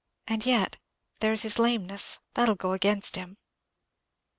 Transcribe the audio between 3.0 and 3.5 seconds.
him."